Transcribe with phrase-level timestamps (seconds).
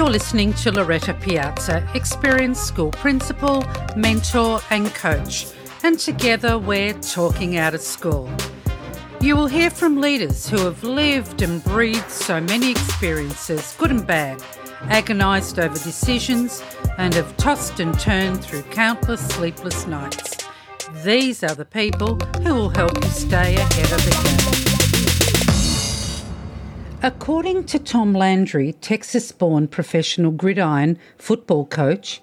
[0.00, 3.62] You're listening to Loretta Piazza, experienced school principal,
[3.94, 5.46] mentor, and coach,
[5.82, 8.32] and together we're talking out of school.
[9.20, 14.06] You will hear from leaders who have lived and breathed so many experiences, good and
[14.06, 14.42] bad,
[14.84, 16.62] agonised over decisions,
[16.96, 20.38] and have tossed and turned through countless sleepless nights.
[21.04, 24.69] These are the people who will help you stay ahead of the game.
[27.02, 32.20] According to Tom Landry, Texas born professional gridiron football coach,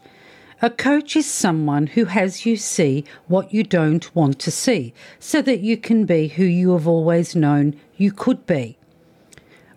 [0.62, 5.42] a coach is someone who has you see what you don't want to see so
[5.42, 8.78] that you can be who you have always known you could be.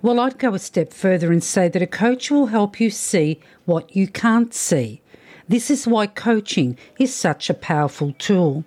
[0.02, 3.40] Well, I'd go a step further and say that a coach will help you see
[3.64, 5.00] what you can't see.
[5.48, 8.66] This is why coaching is such a powerful tool.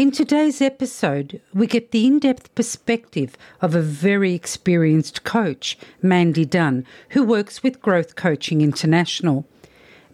[0.00, 6.46] In today's episode, we get the in depth perspective of a very experienced coach, Mandy
[6.46, 9.46] Dunn, who works with Growth Coaching International.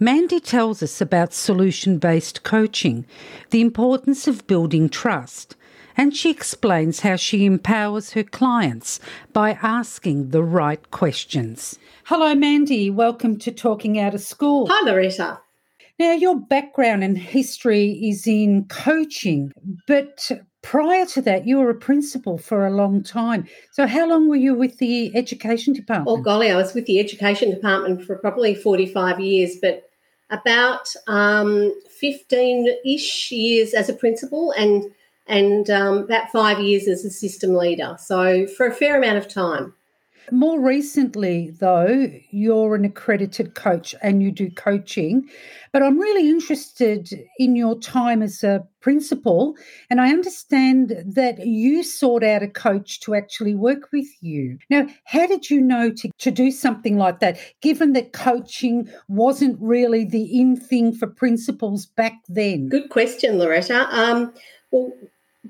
[0.00, 3.06] Mandy tells us about solution based coaching,
[3.50, 5.54] the importance of building trust,
[5.96, 8.98] and she explains how she empowers her clients
[9.32, 11.78] by asking the right questions.
[12.06, 12.90] Hello, Mandy.
[12.90, 14.66] Welcome to Talking Out of School.
[14.68, 15.42] Hi, Loretta.
[15.98, 19.52] Now, your background and history is in coaching,
[19.86, 20.30] but
[20.62, 23.46] prior to that, you were a principal for a long time.
[23.72, 26.08] So, how long were you with the education department?
[26.08, 29.88] Oh, golly, I was with the education department for probably 45 years, but
[30.28, 34.92] about 15 um, ish years as a principal and
[35.28, 37.96] and um, about five years as a system leader.
[37.98, 39.72] So, for a fair amount of time.
[40.32, 45.28] More recently, though, you're an accredited coach and you do coaching.
[45.72, 49.56] But I'm really interested in your time as a principal.
[49.90, 54.58] And I understand that you sought out a coach to actually work with you.
[54.70, 59.58] Now, how did you know to, to do something like that, given that coaching wasn't
[59.60, 62.68] really the in thing for principals back then?
[62.68, 63.86] Good question, Loretta.
[63.90, 64.32] Um,
[64.70, 64.92] well,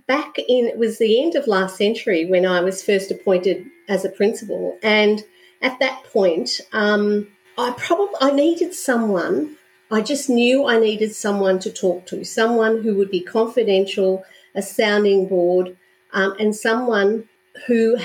[0.06, 4.04] back in it was the end of last century when I was first appointed as
[4.04, 5.24] a principal, and
[5.62, 9.56] at that point, um, I probably I needed someone.
[9.90, 14.62] I just knew I needed someone to talk to, someone who would be confidential, a
[14.62, 15.76] sounding board,
[16.12, 17.28] um, and someone
[17.66, 17.96] who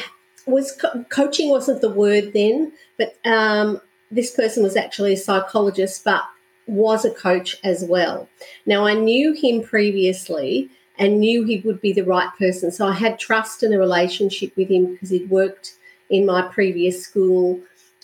[0.45, 3.81] was co- coaching wasn't the word then, but um,
[4.11, 6.23] this person was actually a psychologist, but
[6.67, 8.29] was a coach as well.
[8.65, 10.69] Now I knew him previously
[11.01, 12.71] and knew he would be the right person.
[12.71, 15.75] So I had trust in a relationship with him because he'd worked
[16.11, 17.59] in my previous school.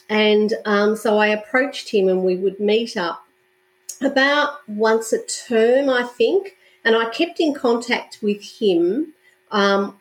[0.09, 3.23] And um, so I approached him and we would meet up
[4.01, 6.57] about once a term, I think.
[6.83, 9.13] And I kept in contact with him
[9.51, 9.99] um,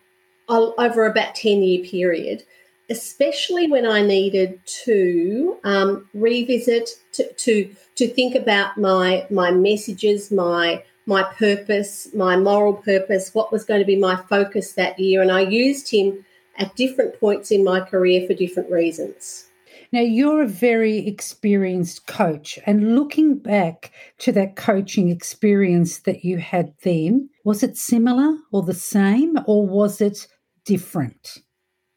[0.49, 2.45] over about 10 year period,
[2.89, 10.31] especially when I needed to um, revisit, to, to, to think about my, my messages,
[10.31, 15.23] my my purpose, my moral purpose, what was going to be my focus that year.
[15.23, 16.25] And I used him
[16.59, 19.47] at different points in my career for different reasons.
[19.93, 26.39] Now, you're a very experienced coach, and looking back to that coaching experience that you
[26.39, 30.27] had then, was it similar or the same, or was it
[30.65, 31.39] different?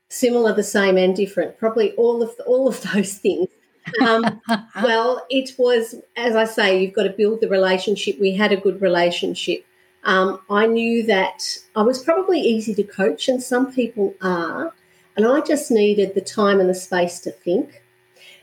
[0.10, 1.58] Similar, the same, and different.
[1.58, 3.48] Probably all of the, all of those things.
[4.02, 4.42] Um,
[4.84, 8.20] well, it was, as I say, you've got to build the relationship.
[8.20, 9.66] We had a good relationship.
[10.04, 11.44] Um, I knew that
[11.76, 14.74] I was probably easy to coach, and some people are.
[15.16, 17.84] And I just needed the time and the space to think,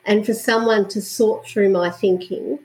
[0.05, 2.59] and for someone to sort through my thinking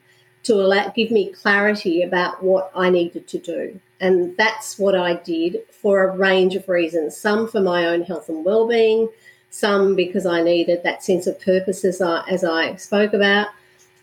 [0.43, 3.79] to allow, give me clarity about what I needed to do.
[3.99, 7.15] And that's what I did for a range of reasons.
[7.15, 9.09] Some for my own health and well-being,
[9.51, 13.49] some because I needed that sense of purpose as I, as I spoke about,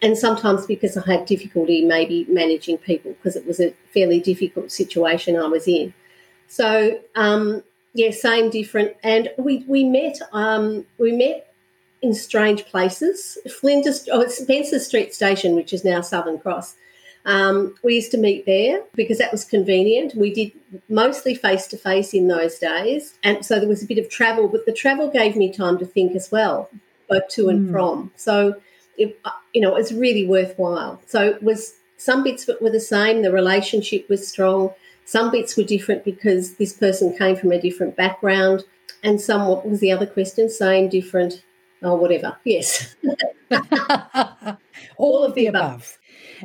[0.01, 4.71] and sometimes because I had difficulty maybe managing people because it was a fairly difficult
[4.71, 5.93] situation I was in.
[6.47, 7.65] So um,
[7.95, 11.53] yeah, same, different, and we we met um, we met
[12.01, 13.39] in strange places.
[13.59, 16.77] Flinders, oh, Spencer Street Station, which is now Southern Cross.
[17.25, 20.15] Um, we used to meet there because that was convenient.
[20.15, 20.53] We did
[20.89, 23.19] mostly face to face in those days.
[23.23, 25.87] And so there was a bit of travel, but the travel gave me time to
[25.87, 26.71] think as well,
[27.09, 27.73] both to and mm.
[27.73, 28.13] from.
[28.17, 28.61] So,
[28.97, 31.03] it, uh, you know, it was really worthwhile.
[31.07, 34.73] So it was some bits were the same, the relationship was strong.
[35.05, 38.65] Some bits were different because this person came from a different background.
[39.03, 40.49] And some, what was the other question?
[40.49, 41.43] Same, different,
[41.83, 42.37] or oh, whatever.
[42.45, 42.95] Yes.
[43.05, 43.17] All,
[44.97, 45.65] All of the above.
[45.65, 45.99] above.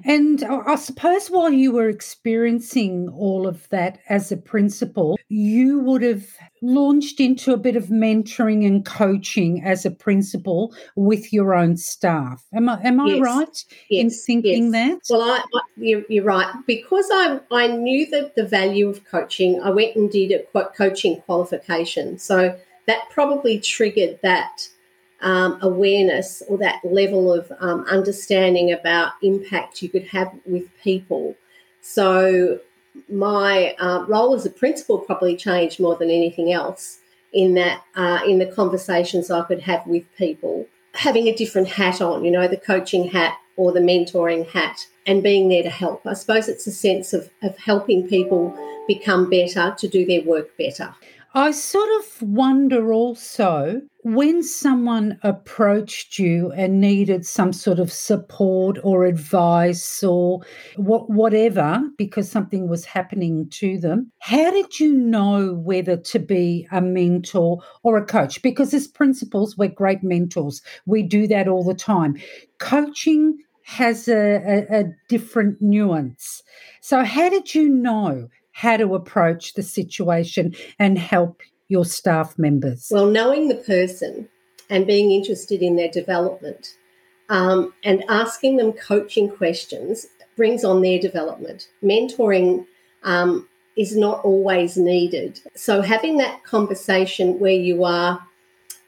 [0.05, 6.01] And I suppose while you were experiencing all of that as a principal, you would
[6.01, 6.25] have
[6.61, 12.43] launched into a bit of mentoring and coaching as a principal with your own staff.
[12.53, 13.21] Am I am I Yes.
[13.21, 14.99] right Yes, in thinking that?
[15.09, 19.61] Well, I, I you're, you're right because I I knew that the value of coaching.
[19.61, 22.57] I went and did a co- coaching qualification, so
[22.87, 24.67] that probably triggered that
[25.23, 31.35] um, awareness or that level of um, understanding about impact you could have with people.
[31.81, 32.59] So
[33.09, 36.99] my uh, role as a principal probably changed more than anything else
[37.33, 42.01] in that uh, in the conversations I could have with people, having a different hat
[42.01, 46.05] on, you know, the coaching hat or the mentoring hat, and being there to help.
[46.05, 48.55] I suppose it's a sense of, of helping people
[48.87, 50.93] become better to do their work better.
[51.33, 58.77] I sort of wonder also when someone approached you and needed some sort of support
[58.83, 60.41] or advice or
[60.75, 66.67] what, whatever because something was happening to them, how did you know whether to be
[66.71, 68.41] a mentor or a coach?
[68.41, 70.61] Because as principals, we're great mentors.
[70.85, 72.17] We do that all the time.
[72.59, 76.43] Coaching has a, a, a different nuance.
[76.81, 81.41] So, how did you know how to approach the situation and help
[81.73, 82.87] your staff members?
[82.91, 84.29] Well, knowing the person
[84.69, 86.77] and being interested in their development
[87.29, 90.05] um, and asking them coaching questions
[90.37, 91.67] brings on their development.
[91.83, 92.65] Mentoring
[93.03, 95.41] um, is not always needed.
[95.55, 98.25] So having that conversation where you are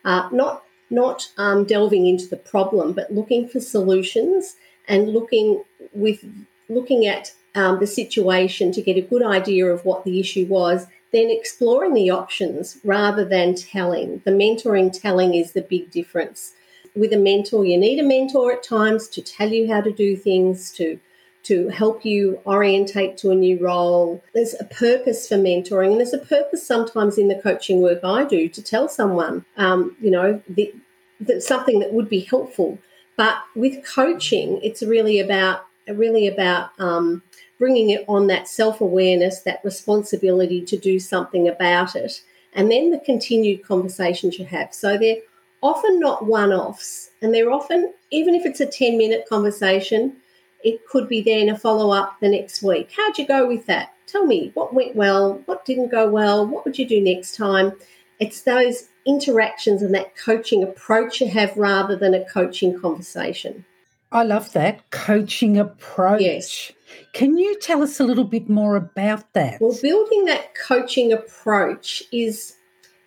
[0.05, 4.55] uh, not not um, delving into the problem, but looking for solutions
[4.87, 6.23] and looking with
[6.69, 10.85] looking at um, the situation to get a good idea of what the issue was,
[11.15, 14.21] then exploring the options rather than telling.
[14.25, 16.53] The mentoring telling is the big difference.
[16.94, 20.17] With a mentor, you need a mentor at times to tell you how to do
[20.17, 21.00] things, to
[21.44, 24.23] to help you orientate to a new role.
[24.33, 28.25] There's a purpose for mentoring, and there's a purpose sometimes in the coaching work I
[28.25, 30.73] do to tell someone, um, you know, the,
[31.19, 32.79] the, something that would be helpful.
[33.15, 37.21] But with coaching, it's really about really about um,
[37.57, 42.22] bringing it on that self awareness, that responsibility to do something about it,
[42.54, 44.74] and then the continued conversations you have.
[44.74, 45.22] So they're
[45.62, 50.18] often not one offs, and they're often, even if it's a 10 minute conversation,
[50.63, 52.92] it could be then a follow up the next week.
[52.96, 53.94] How'd you go with that?
[54.07, 57.74] Tell me what went well, what didn't go well, what would you do next time?
[58.19, 63.66] It's those interactions and that coaching approach you have rather than a coaching conversation.
[64.12, 66.22] I love that coaching approach.
[66.22, 66.72] Yes.
[67.13, 69.59] Can you tell us a little bit more about that?
[69.61, 72.55] Well, building that coaching approach is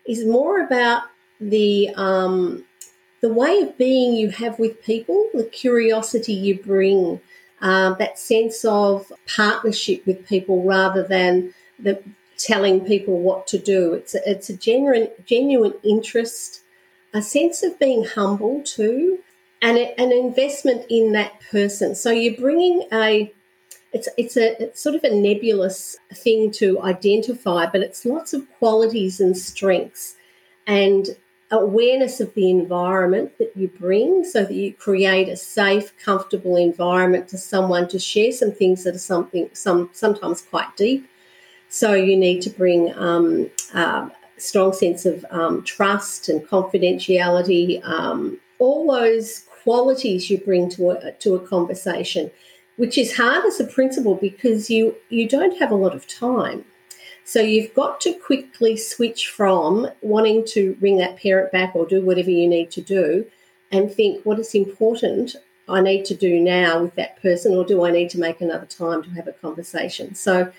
[0.06, 1.02] is more about
[1.40, 2.64] the um,
[3.20, 7.20] the way of being you have with people, the curiosity you bring,
[7.60, 12.02] uh, that sense of partnership with people rather than the
[12.38, 13.94] telling people what to do.
[13.94, 16.62] It's a, it's a genuine genuine interest,
[17.12, 19.19] a sense of being humble too,
[19.60, 21.94] and a, an investment in that person.
[21.94, 23.32] So you're bringing a
[23.93, 28.46] it's it's a it's sort of a nebulous thing to identify, but it's lots of
[28.58, 30.17] qualities and strengths
[30.67, 31.17] and
[31.50, 37.26] awareness of the environment that you bring so that you create a safe, comfortable environment
[37.29, 41.08] to someone to share some things that are something some sometimes quite deep.
[41.70, 43.50] So you need to bring um,
[44.38, 51.12] strong sense of um, trust and confidentiality, um, all those qualities you bring to a,
[51.12, 52.30] to a conversation
[52.78, 56.64] which is hard as a principal because you you don't have a lot of time.
[57.25, 62.00] So you've got to quickly switch from wanting to ring that parent back or do
[62.00, 63.26] whatever you need to do
[63.70, 65.37] and think what is important
[65.68, 68.66] I need to do now with that person or do I need to make another
[68.66, 70.14] time to have a conversation.
[70.14, 70.50] So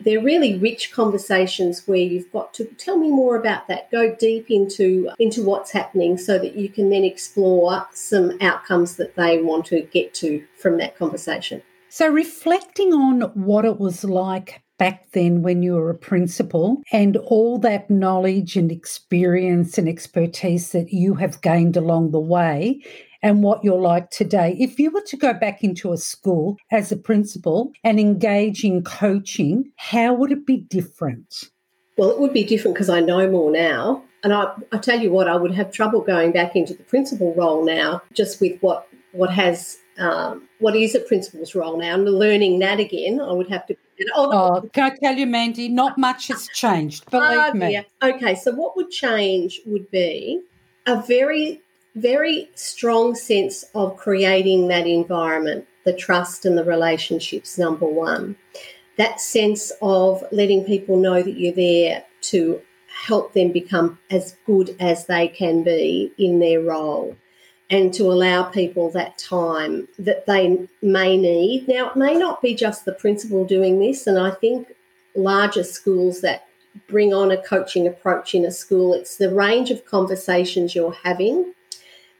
[0.00, 3.90] they're really rich conversations where you've got to tell me more about that.
[3.90, 9.16] Go deep into into what's happening so that you can then explore some outcomes that
[9.16, 11.62] they want to get to from that conversation.
[11.88, 17.16] So, reflecting on what it was like back then when you were a principal and
[17.16, 22.80] all that knowledge and experience and expertise that you have gained along the way
[23.22, 24.56] and what you're like today.
[24.58, 28.82] If you were to go back into a school as a principal and engage in
[28.82, 31.50] coaching, how would it be different?
[31.98, 35.10] well it would be different because i know more now and I, I tell you
[35.10, 38.88] what i would have trouble going back into the principal role now just with what
[39.12, 43.48] what has um, what is a principal's role now and learning that again i would
[43.50, 43.76] have to
[44.14, 47.10] oh, Oh, can I tell you, Mandy, not much has changed.
[47.10, 47.82] Believe Oh, me.
[48.00, 50.40] Okay, so what would change would be
[50.86, 51.60] a very,
[51.98, 58.36] very strong sense of creating that environment, the trust and the relationships, number one.
[58.98, 62.60] that sense of letting people know that you're there to
[63.06, 67.16] help them become as good as they can be in their role
[67.70, 71.68] and to allow people that time that they may need.
[71.68, 74.74] Now, it may not be just the principal doing this, and I think
[75.14, 76.46] larger schools that
[76.88, 81.54] bring on a coaching approach in a school, it's the range of conversations you're having.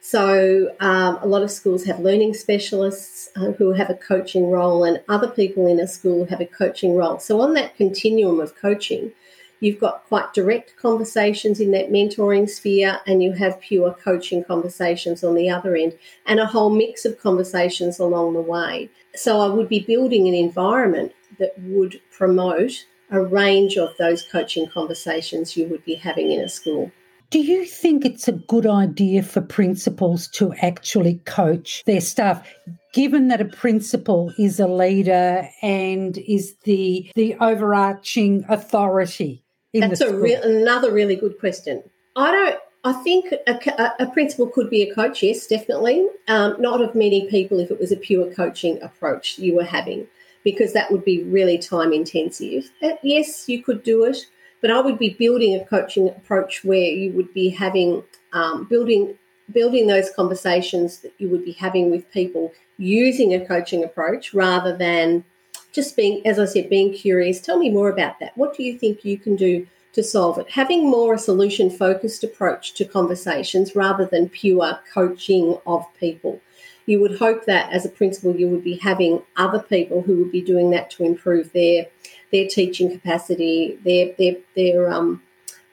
[0.01, 4.85] So, um, a lot of schools have learning specialists uh, who have a coaching role,
[4.85, 7.19] and other people in a school have a coaching role.
[7.19, 9.13] So, on that continuum of coaching,
[9.61, 15.25] You've got quite direct conversations in that mentoring sphere, and you have pure coaching conversations
[15.25, 18.89] on the other end, and a whole mix of conversations along the way.
[19.15, 24.69] So, I would be building an environment that would promote a range of those coaching
[24.69, 26.93] conversations you would be having in a school.
[27.31, 32.47] Do you think it's a good idea for principals to actually coach their staff?
[32.95, 39.45] Given that a principal is a leader and is the the overarching authority
[39.75, 41.83] that's a re- another really good question.
[42.17, 42.59] I don't.
[42.85, 45.23] I think a, a, principal could be a coach.
[45.23, 46.07] Yes, definitely.
[46.29, 50.07] Um, not of many people if it was a pure coaching approach you were having,
[50.45, 52.71] because that would be really time intensive.
[52.81, 54.19] Uh, yes, you could do it,
[54.61, 59.17] but I would be building a coaching approach where you would be having um, building
[59.53, 64.77] building those conversations that you would be having with people using a coaching approach rather
[64.77, 65.25] than
[65.73, 67.41] just being, as I said, being curious.
[67.41, 68.37] Tell me more about that.
[68.37, 70.51] What do you think you can do to solve it?
[70.51, 76.41] Having more a solution focused approach to conversations rather than pure coaching of people.
[76.87, 80.33] You would hope that as a principal, you would be having other people who would
[80.33, 81.87] be doing that to improve their
[82.33, 85.23] their teaching capacity, their their their um,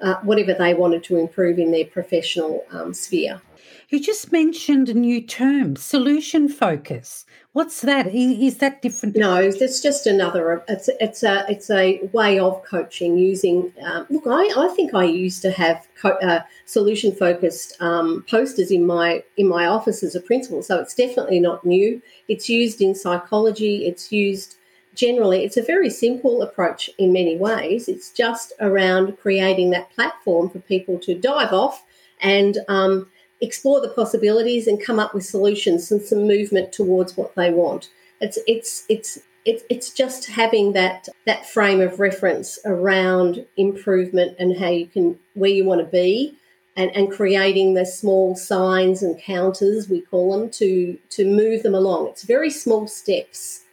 [0.01, 3.41] uh, whatever they wanted to improve in their professional um, sphere.
[3.89, 7.25] You just mentioned a new term, solution focus.
[7.53, 8.07] What's that?
[8.07, 9.15] Is that different?
[9.15, 10.63] No, it's just another.
[10.67, 13.71] It's it's a it's a way of coaching using.
[13.83, 18.71] Um, look, I, I think I used to have co- uh, solution focused um, posters
[18.71, 22.01] in my in my office as a principal, so it's definitely not new.
[22.27, 23.85] It's used in psychology.
[23.85, 24.57] It's used
[24.95, 25.43] generally.
[25.43, 27.87] It's a very simple approach in many ways.
[27.87, 31.83] It's just around creating that platform for people to dive off
[32.21, 33.07] and um,
[33.41, 37.89] explore the possibilities and come up with solutions and some movement towards what they want.
[38.21, 44.57] It's it's it's it's it's just having that that frame of reference around improvement and
[44.57, 46.35] how you can where you want to be
[46.77, 51.75] and, and creating the small signs and counters we call them to to move them
[51.75, 52.07] along.
[52.07, 53.64] It's very small steps.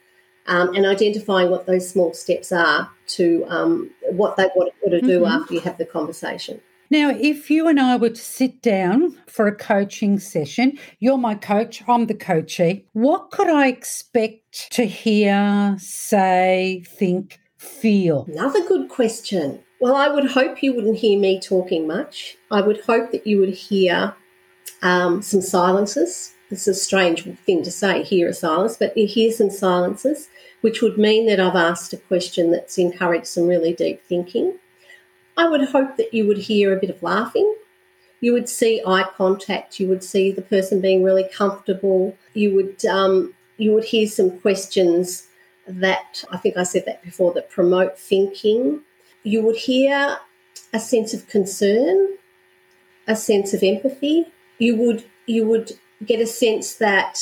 [0.48, 5.20] Um, and identifying what those small steps are to um, what they want to do
[5.20, 5.32] mm-hmm.
[5.32, 6.60] after you have the conversation.
[6.92, 11.34] Now, if you and I were to sit down for a coaching session, you're my
[11.34, 18.26] coach, I'm the coachee, what could I expect to hear, say, think, feel?
[18.28, 19.60] Another good question.
[19.80, 22.36] Well, I would hope you wouldn't hear me talking much.
[22.50, 24.14] I would hope that you would hear
[24.82, 26.34] um, some silences.
[26.52, 30.28] It's a strange thing to say, hear a silence, but hear some silences,
[30.60, 34.58] which would mean that I've asked a question that's encouraged some really deep thinking.
[35.34, 37.56] I would hope that you would hear a bit of laughing.
[38.20, 39.80] You would see eye contact.
[39.80, 42.18] You would see the person being really comfortable.
[42.34, 45.28] You would um, you would hear some questions
[45.66, 48.82] that I think I said that before that promote thinking.
[49.22, 50.18] You would hear
[50.74, 52.18] a sense of concern,
[53.08, 54.26] a sense of empathy.
[54.58, 55.72] You would you would
[56.06, 57.18] get a sense that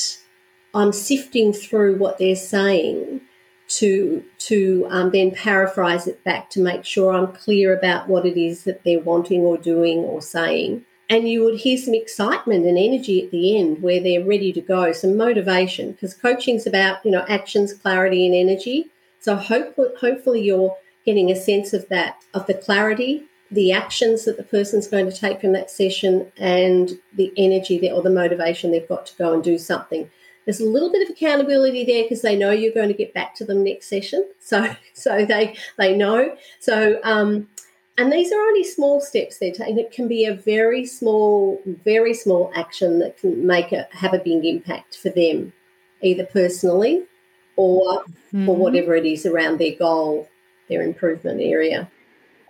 [0.75, 3.20] I'm sifting through what they're saying
[3.68, 8.37] to to um, then paraphrase it back to make sure I'm clear about what it
[8.37, 10.84] is that they're wanting or doing or saying.
[11.08, 14.60] And you would hear some excitement and energy at the end where they're ready to
[14.60, 18.87] go, some motivation, because coaching's about you know actions, clarity, and energy.
[19.20, 24.37] So hopefully, hopefully you're getting a sense of that, of the clarity, the actions that
[24.37, 28.88] the person's going to take from that session, and the energy or the motivation they've
[28.88, 30.11] got to go and do something.
[30.45, 33.35] There's a little bit of accountability there because they know you're going to get back
[33.37, 34.28] to them next session.
[34.40, 36.37] So so they they know.
[36.61, 37.49] So um,
[37.99, 39.78] and these are only small steps they're taking.
[39.78, 44.19] It can be a very small, very small action that can make a have a
[44.19, 45.52] big impact for them,
[46.00, 47.04] either personally
[47.57, 48.47] or mm-hmm.
[48.47, 50.28] for whatever it is around their goal,
[50.69, 51.90] their improvement area.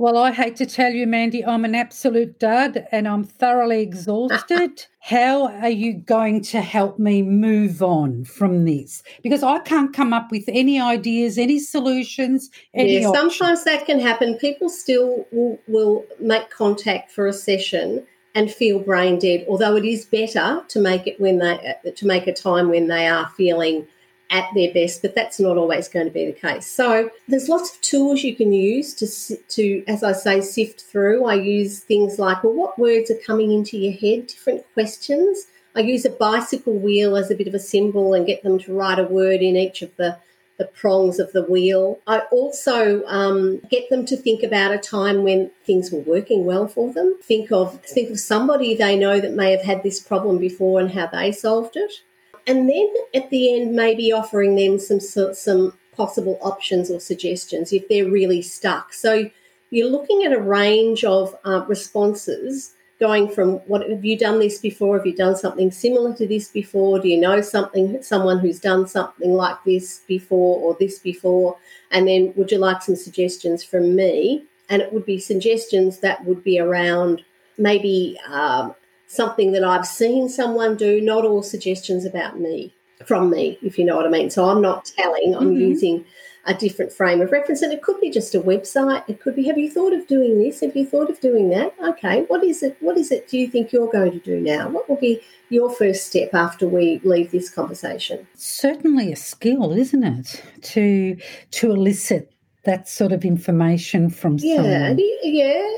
[0.00, 4.87] Well, I hate to tell you, Mandy, I'm an absolute dud and I'm thoroughly exhausted.
[5.00, 9.02] How are you going to help me move on from this?
[9.23, 12.49] Because I can't come up with any ideas, any solutions.
[12.73, 14.38] Any yeah, sometimes that can happen.
[14.38, 19.45] People still will, will make contact for a session and feel brain dead.
[19.50, 23.07] Although it is better to make it when they to make a time when they
[23.07, 23.87] are feeling
[24.30, 26.66] at their best, but that's not always going to be the case.
[26.66, 31.25] So there's lots of tools you can use to, to as I say, sift through.
[31.25, 34.28] I use things like, well, what words are coming into your head?
[34.28, 35.46] Different questions.
[35.75, 38.75] I use a bicycle wheel as a bit of a symbol and get them to
[38.75, 40.18] write a word in each of the
[40.60, 41.99] the prongs of the wheel.
[42.06, 46.68] I also um, get them to think about a time when things were working well
[46.68, 47.16] for them.
[47.22, 50.90] Think of think of somebody they know that may have had this problem before and
[50.90, 52.02] how they solved it.
[52.47, 57.87] And then at the end, maybe offering them some some possible options or suggestions if
[57.88, 58.92] they're really stuck.
[58.92, 59.30] So
[59.70, 64.59] you're looking at a range of uh, responses going from what have you done this
[64.59, 64.97] before?
[64.97, 67.00] Have you done something similar to this before?
[67.00, 71.56] Do you know something, someone who's done something like this before or this before?
[71.90, 74.44] And then would you like some suggestions from me?
[74.68, 77.25] And it would be suggestions that would be around
[77.56, 78.75] maybe um,
[79.10, 82.72] something that I've seen someone do, not all suggestions about me,
[83.04, 84.30] from me, if you know what I mean.
[84.30, 85.60] So I'm not telling, I'm mm-hmm.
[85.60, 86.04] using
[86.46, 87.60] a different frame of reference.
[87.60, 89.02] And it could be just a website.
[89.08, 90.60] It could be, have you thought of doing this?
[90.60, 91.74] Have you thought of doing that?
[91.82, 92.76] Okay, what is it?
[92.78, 94.68] What is it do you think you're going to do now?
[94.68, 98.28] What will be your first step after we leave this conversation?
[98.36, 100.42] Certainly a skill, isn't it?
[100.62, 101.16] To
[101.50, 104.98] to elicit that sort of information from yeah, someone.
[105.24, 105.68] Yeah.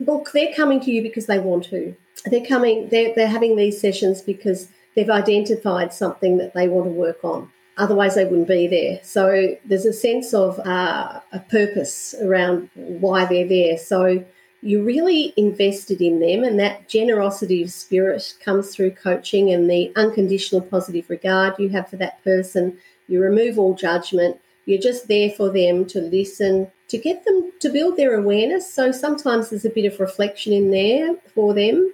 [0.00, 1.94] Look, they're coming to you because they want to.
[2.26, 6.90] They're coming, they're, they're having these sessions because they've identified something that they want to
[6.90, 7.50] work on.
[7.76, 8.98] Otherwise, they wouldn't be there.
[9.04, 13.78] So there's a sense of uh, a purpose around why they're there.
[13.78, 14.24] So
[14.62, 19.92] you're really invested in them, and that generosity of spirit comes through coaching and the
[19.94, 22.76] unconditional positive regard you have for that person.
[23.06, 24.40] You remove all judgment.
[24.66, 28.70] You're just there for them to listen, to get them to build their awareness.
[28.70, 31.92] So sometimes there's a bit of reflection in there for them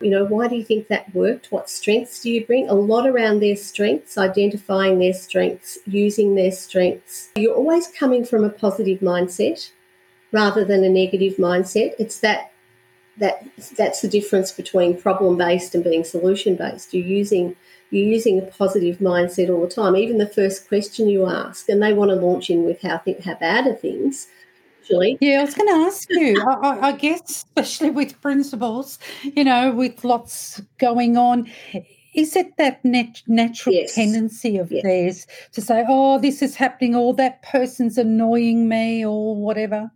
[0.00, 1.52] you know, why do you think that worked?
[1.52, 2.68] What strengths do you bring?
[2.68, 7.30] A lot around their strengths, identifying their strengths, using their strengths.
[7.36, 9.70] You're always coming from a positive mindset
[10.32, 11.94] rather than a negative mindset.
[11.98, 12.50] It's that
[13.18, 13.46] that
[13.76, 16.92] that's the difference between problem based and being solution based.
[16.92, 17.56] You're using
[17.90, 19.94] you're using a positive mindset all the time.
[19.94, 23.22] Even the first question you ask, and they want to launch in with how think
[23.24, 24.26] how bad are things
[24.84, 25.18] actually.
[25.20, 26.42] Yeah, I was going to ask you.
[26.62, 31.50] I, I, guess, especially with principals, you know, with lots going on,
[32.14, 33.94] is it that nat- natural yes.
[33.94, 34.82] tendency of yes.
[34.82, 39.90] theirs to say, "Oh, this is happening," or "That person's annoying me," or whatever?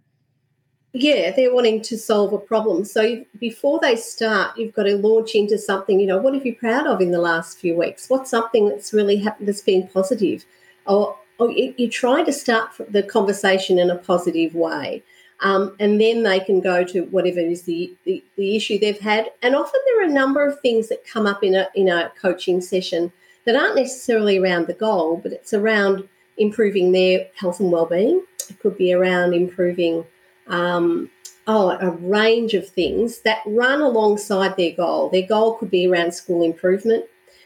[0.95, 2.85] Yeah, they're wanting to solve a problem.
[2.85, 6.01] So before they start, you've got to launch into something.
[6.01, 8.09] You know, what have you proud of in the last few weeks?
[8.09, 10.45] What's something that's really happened that's been positive?
[10.87, 15.03] Or oh, you're trying to start the conversation in a positive way.
[15.41, 19.31] Um, and then they can go to whatever is the, the, the, issue they've had.
[19.41, 22.11] And often there are a number of things that come up in a, in a
[22.21, 23.13] coaching session
[23.45, 28.25] that aren't necessarily around the goal, but it's around improving their health and well-being.
[28.51, 30.05] It could be around improving
[30.49, 31.09] um,
[31.47, 35.09] oh, a range of things that run alongside their goal.
[35.09, 37.05] Their goal could be around school improvement.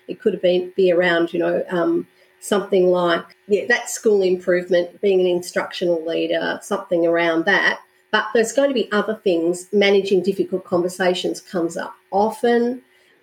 [0.09, 2.07] It could have been be around, you know, um,
[2.43, 7.81] something like yeah, that school improvement, being an instructional leader, something around that.
[8.11, 9.69] But there's going to be other things.
[9.73, 12.83] Managing difficult conversations comes up often,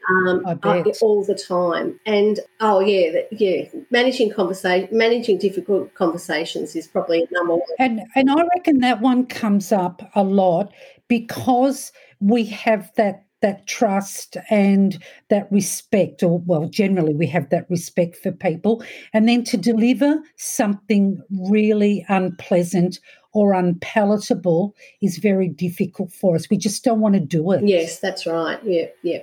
[0.10, 2.00] um, uh, all the time.
[2.06, 7.68] And oh yeah, yeah, managing conversation, managing difficult conversations is probably number one.
[7.78, 10.74] And and I reckon that one comes up a lot
[11.08, 17.70] because we have that that trust and that respect, or well, generally we have that
[17.70, 23.00] respect for people, and then to deliver something really unpleasant
[23.34, 26.50] or unpalatable is very difficult for us.
[26.50, 27.64] We just don't want to do it.
[27.64, 28.60] Yes, that's right.
[28.64, 29.20] Yeah, yeah.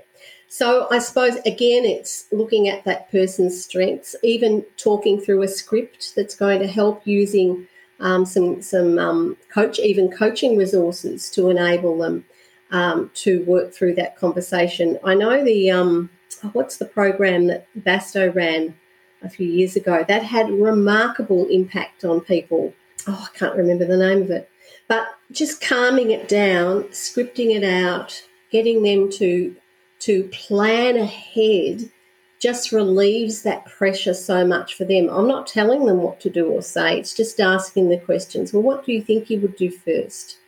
[0.48, 6.12] So I suppose again, it's looking at that person's strengths, even talking through a script
[6.14, 7.66] that's going to help using
[7.98, 12.24] um, some some um, coach, even coaching resources to enable them
[12.70, 14.98] um, to work through that conversation.
[15.04, 16.10] I know the um,
[16.52, 18.74] what's the program that Bastow ran
[19.22, 22.74] a few years ago that had remarkable impact on people.
[23.06, 24.50] Oh, I can't remember the name of it,
[24.88, 29.56] but just calming it down, scripting it out, getting them to
[30.00, 31.90] to plan ahead
[32.38, 35.08] just relieves that pressure so much for them.
[35.08, 38.52] I'm not telling them what to do or say, it's just asking the questions.
[38.52, 40.38] Well, what do you think you would do first?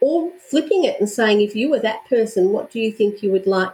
[0.00, 3.30] Or flipping it and saying, if you were that person, what do you think you
[3.32, 3.72] would like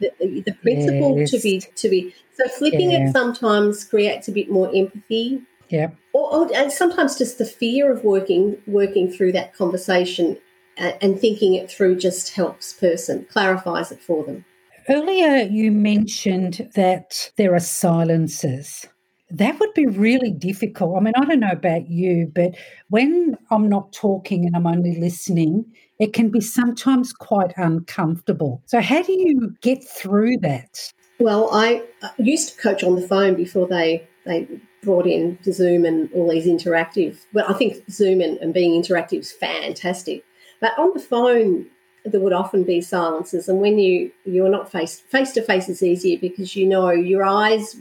[0.00, 1.30] the, the principal yes.
[1.30, 2.14] to be to be?
[2.34, 3.08] So flipping yeah.
[3.08, 5.42] it sometimes creates a bit more empathy.
[5.68, 5.90] Yeah.
[6.12, 10.38] Or, or, and sometimes just the fear of working working through that conversation
[10.76, 14.44] and, and thinking it through just helps person clarifies it for them.
[14.88, 18.86] Earlier, you mentioned that there are silences
[19.30, 20.96] That would be really difficult.
[20.96, 22.54] I mean, I don't know about you, but
[22.90, 25.64] when I'm not talking and I'm only listening,
[25.98, 28.62] it can be sometimes quite uncomfortable.
[28.66, 30.92] So, how do you get through that?
[31.18, 34.46] Well, I uh, used to coach on the phone before they they
[34.82, 37.18] brought in Zoom and all these interactive.
[37.32, 40.24] Well, I think Zoom and, and being interactive is fantastic.
[40.60, 41.66] But on the phone,
[42.04, 45.82] there would often be silences, and when you you're not face face to face is
[45.82, 47.76] easier because you know your eyes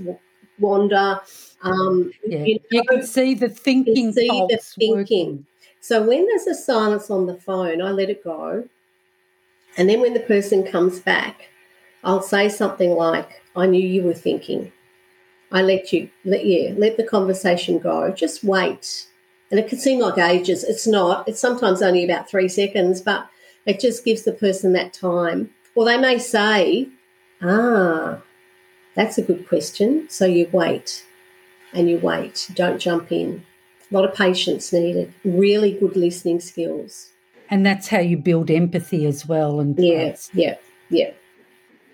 [0.59, 1.19] wander.
[1.61, 2.43] Um, yeah.
[2.43, 4.13] you, know, you, can see the thinking.
[4.13, 4.95] see the thinking.
[4.95, 5.45] Working.
[5.81, 8.67] So when there's a silence on the phone, I let it go,
[9.77, 11.49] and then when the person comes back,
[12.03, 14.71] I'll say something like, "I knew you were thinking."
[15.51, 18.11] I let you let yeah let the conversation go.
[18.11, 19.07] Just wait,
[19.51, 20.63] and it can seem like ages.
[20.63, 21.27] It's not.
[21.27, 23.27] It's sometimes only about three seconds, but
[23.65, 25.51] it just gives the person that time.
[25.75, 26.89] Or they may say,
[27.41, 28.21] "Ah,
[28.95, 30.07] that's a good question.
[30.09, 31.05] So you wait
[31.73, 32.49] and you wait.
[32.55, 33.45] Don't jump in.
[33.91, 35.13] A lot of patience needed.
[35.23, 37.11] Really good listening skills.
[37.49, 39.59] And that's how you build empathy as well.
[39.59, 40.55] And yeah, yeah,
[40.89, 41.11] yeah.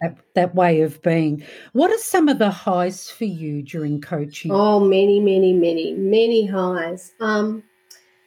[0.02, 1.44] That, that way of being.
[1.74, 4.52] What are some of the highs for you during coaching?
[4.52, 7.12] Oh, many, many, many, many highs.
[7.20, 7.64] Um,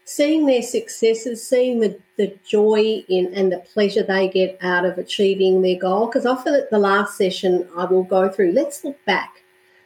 [0.04, 4.98] seeing their successes, seeing the, the joy in and the pleasure they get out of
[4.98, 6.06] achieving their goal.
[6.06, 9.42] Because often at the last session, I will go through, let's look back.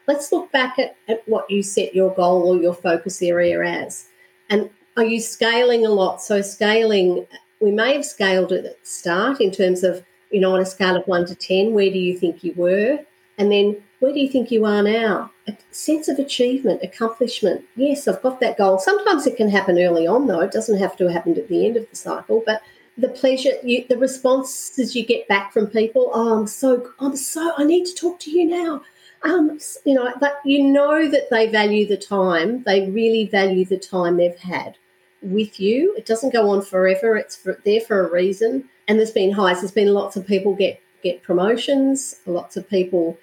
[0.07, 4.09] Let's look back at, at what you set your goal or your focus area as.
[4.51, 6.23] And are you scaling a lot?
[6.23, 7.27] So, scaling,
[7.61, 10.97] we may have scaled at the start in terms of, you know, on a scale
[10.97, 12.99] of one to 10, where do you think you were?
[13.39, 15.31] And then where do you think you are now?
[15.47, 17.65] A sense of achievement, accomplishment.
[17.77, 18.79] Yes, I've got that goal.
[18.79, 20.41] Sometimes it can happen early on, though.
[20.41, 22.43] It doesn't have to happen at the end of the cycle.
[22.45, 22.63] But
[22.97, 26.11] the pleasure, you, the responses you get back from people.
[26.13, 28.83] Oh, I'm so, I'm so, I need to talk to you now.
[29.23, 32.63] Um, you know, but you know that they value the time.
[32.65, 34.77] They really value the time they've had
[35.23, 35.95] with you.
[35.97, 37.17] It doesn't go on forever.
[37.17, 38.69] It's for, there for a reason.
[38.87, 39.61] And there's been highs.
[39.61, 42.17] There's been lots of people get get promotions.
[42.27, 43.19] Lots of people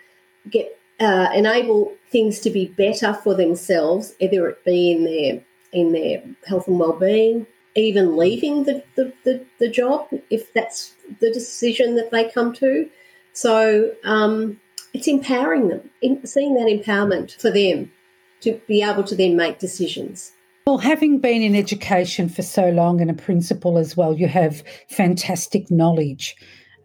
[0.49, 5.91] get uh, enable things to be better for themselves, either it be in their in
[5.91, 11.95] their health and well-being, even leaving the, the, the, the job if that's the decision
[11.95, 12.89] that they come to.
[13.34, 14.62] So um,
[14.93, 17.91] it's empowering them, in, seeing that empowerment for them
[18.41, 20.31] to be able to then make decisions.
[20.65, 24.63] Well, having been in education for so long and a principal as well, you have
[24.89, 26.36] fantastic knowledge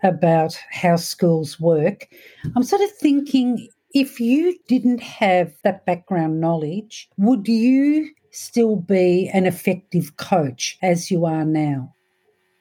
[0.02, 2.08] about how schools work.
[2.56, 9.28] I'm sort of thinking if you didn't have that background knowledge, would you still be
[9.32, 11.94] an effective coach as you are now?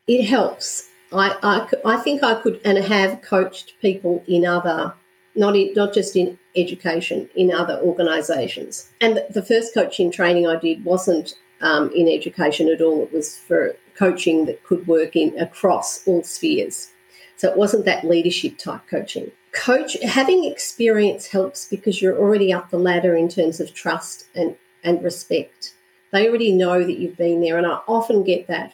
[0.08, 0.89] It helps.
[1.13, 4.93] I, I, I think I could and have coached people in other,
[5.36, 8.89] not in, not just in education, in other organisations.
[9.02, 13.04] And the, first coaching training I did wasn't um, in education at all.
[13.04, 16.91] It was for coaching that could work in across all spheres.
[17.39, 19.32] So it wasn't that leadership type coaching.
[19.54, 24.58] Coach having experience helps because you're already up the ladder in terms of trust and,
[24.84, 25.73] and respect.
[26.12, 27.58] They already know that you've been there.
[27.58, 28.73] And I often get that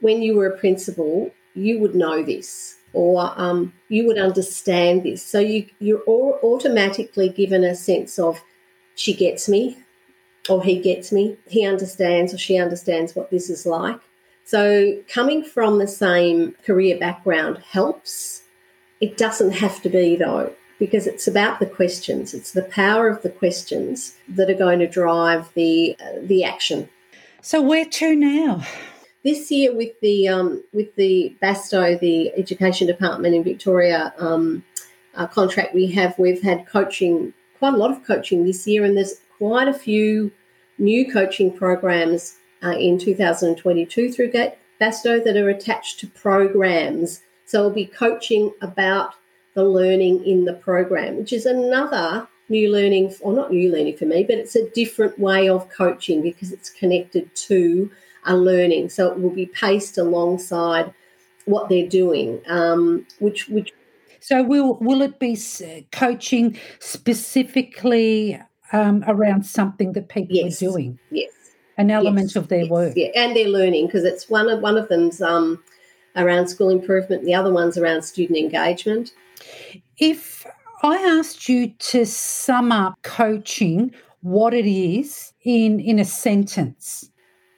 [0.00, 5.22] when you were a principal, you would know this or um, you would understand this.
[5.22, 8.42] So you, you're automatically given a sense of
[8.94, 9.76] she gets me
[10.48, 14.00] or he gets me, he understands or she understands what this is like.
[14.50, 18.42] So, coming from the same career background helps.
[19.00, 22.34] It doesn't have to be, though, because it's about the questions.
[22.34, 26.88] It's the power of the questions that are going to drive the uh, the action.
[27.42, 28.66] So, where to now?
[29.22, 34.64] This year, with the um, with the Bastow, the Education Department in Victoria um,
[35.14, 38.96] uh, contract we have, we've had coaching, quite a lot of coaching this year, and
[38.96, 40.32] there's quite a few
[40.76, 44.32] new coaching programs uh, in 2022 through
[44.80, 47.22] Bastow that are attached to programs.
[47.46, 49.14] So we'll be coaching about
[49.54, 54.06] the learning in the program, which is another new learning, or not new learning for
[54.06, 57.90] me, but it's a different way of coaching because it's connected to
[58.24, 58.88] a learning.
[58.88, 60.92] So it will be paced alongside
[61.44, 63.72] what they're doing, um, which which.
[64.20, 65.38] So will will it be
[65.92, 68.40] coaching specifically
[68.72, 70.62] um, around something that people yes.
[70.62, 70.98] are doing?
[71.10, 71.39] Yes
[71.80, 72.92] an element yes, of their yes, work.
[72.96, 75.62] Yeah, and their learning because it's one of one of them's um,
[76.16, 79.12] around school improvement, and the other one's around student engagement.
[79.98, 80.46] If
[80.82, 87.10] I asked you to sum up coaching, what it is in in a sentence.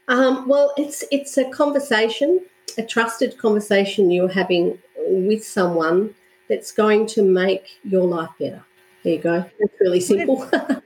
[0.08, 2.40] Um, well, it's it's a conversation,
[2.78, 6.14] a trusted conversation you're having with someone
[6.48, 8.64] that's going to make your life better.
[9.02, 9.44] There you go.
[9.58, 10.48] It's really simple.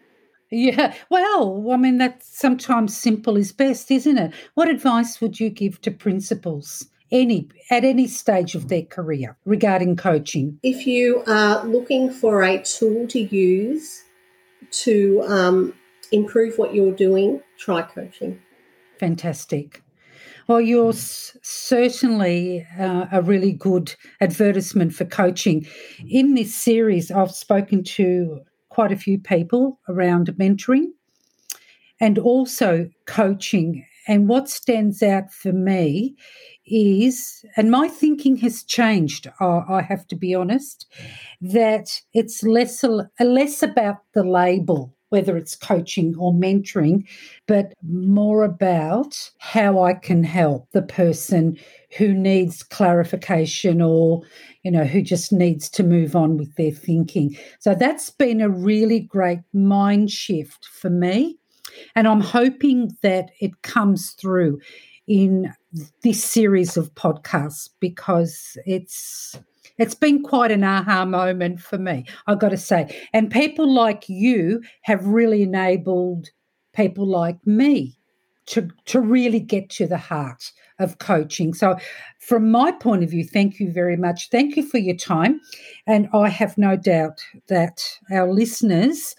[0.50, 4.32] Yeah, well, I mean, that sometimes simple is best, isn't it?
[4.54, 6.86] What advice would you give to principals?
[7.12, 10.58] Any at any stage of their career regarding coaching?
[10.64, 14.02] If you are looking for a tool to use
[14.82, 15.74] to um,
[16.10, 18.40] improve what you're doing, try coaching.
[18.98, 19.82] Fantastic.
[20.48, 25.66] Well, you're certainly uh, a really good advertisement for coaching.
[26.08, 28.40] In this series, I've spoken to
[28.76, 30.88] quite a few people around mentoring
[31.98, 33.82] and also coaching.
[34.06, 36.14] And what stands out for me
[36.66, 40.84] is, and my thinking has changed, I have to be honest,
[41.40, 42.84] that it's less,
[43.18, 47.06] less about the label whether it's coaching or mentoring,
[47.46, 51.56] but more about how I can help the person
[51.96, 54.22] who needs clarification or,
[54.66, 57.38] you know, who just needs to move on with their thinking.
[57.60, 61.38] So that's been a really great mind shift for me.
[61.94, 64.58] And I'm hoping that it comes through
[65.06, 65.54] in
[66.02, 69.38] this series of podcasts because it's
[69.78, 72.92] it's been quite an aha moment for me, I've got to say.
[73.12, 76.26] And people like you have really enabled
[76.74, 77.96] people like me
[78.46, 81.54] to, to really get to the heart of coaching.
[81.54, 81.76] So,
[82.18, 84.28] from my point of view, thank you very much.
[84.30, 85.40] Thank you for your time.
[85.86, 89.14] And I have no doubt that our listeners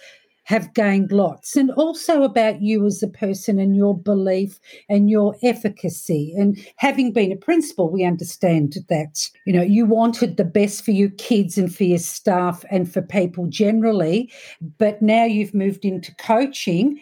[0.47, 5.35] have gained lots and also about you as a person and your belief and your
[5.43, 10.85] efficacy and having been a principal we understand that you know you wanted the best
[10.85, 14.31] for your kids and for your staff and for people generally
[14.77, 16.97] but now you've moved into coaching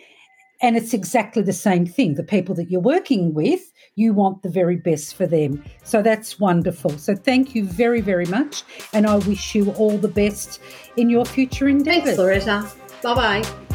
[0.61, 2.15] and it's exactly the same thing.
[2.15, 5.63] The people that you're working with you want the very best for them.
[5.83, 6.91] So that's wonderful.
[6.97, 8.63] So thank you very very much.
[8.93, 10.59] And i wish you all the best
[10.97, 12.15] in your future endeavors.
[12.15, 12.71] Thanks loretta.
[13.01, 13.65] Bye bye.